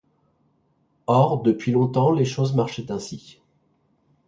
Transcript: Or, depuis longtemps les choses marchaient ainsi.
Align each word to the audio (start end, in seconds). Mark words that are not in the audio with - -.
Or, 1.05 1.43
depuis 1.43 1.71
longtemps 1.71 2.09
les 2.11 2.25
choses 2.25 2.55
marchaient 2.55 2.91
ainsi. 2.91 3.39